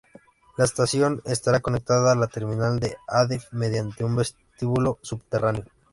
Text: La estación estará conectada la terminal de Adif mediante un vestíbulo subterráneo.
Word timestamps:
La 0.57 0.63
estación 0.65 1.21
estará 1.25 1.59
conectada 1.59 2.15
la 2.15 2.25
terminal 2.25 2.79
de 2.79 2.97
Adif 3.07 3.43
mediante 3.51 4.03
un 4.03 4.15
vestíbulo 4.15 4.97
subterráneo. 5.03 5.65